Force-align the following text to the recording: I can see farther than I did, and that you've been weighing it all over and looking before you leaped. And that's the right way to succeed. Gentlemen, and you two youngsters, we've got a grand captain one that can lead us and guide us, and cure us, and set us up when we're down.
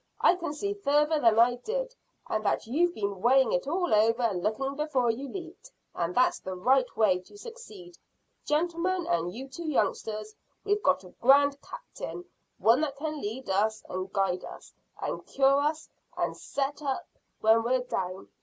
I 0.19 0.33
can 0.35 0.51
see 0.51 0.73
farther 0.73 1.19
than 1.19 1.37
I 1.37 1.57
did, 1.57 1.93
and 2.27 2.43
that 2.43 2.65
you've 2.65 2.95
been 2.95 3.21
weighing 3.21 3.51
it 3.53 3.67
all 3.67 3.93
over 3.93 4.23
and 4.23 4.41
looking 4.41 4.73
before 4.75 5.11
you 5.11 5.27
leaped. 5.29 5.69
And 5.93 6.15
that's 6.15 6.39
the 6.39 6.55
right 6.55 6.87
way 6.97 7.19
to 7.19 7.37
succeed. 7.37 7.99
Gentlemen, 8.43 9.05
and 9.05 9.31
you 9.31 9.47
two 9.47 9.69
youngsters, 9.69 10.33
we've 10.63 10.81
got 10.81 11.03
a 11.03 11.13
grand 11.21 11.61
captain 11.61 12.25
one 12.57 12.81
that 12.81 12.97
can 12.97 13.21
lead 13.21 13.47
us 13.51 13.83
and 13.91 14.11
guide 14.11 14.43
us, 14.43 14.73
and 14.99 15.23
cure 15.27 15.61
us, 15.61 15.87
and 16.17 16.35
set 16.35 16.81
us 16.81 16.81
up 16.81 17.07
when 17.41 17.61
we're 17.61 17.83
down. 17.83 18.27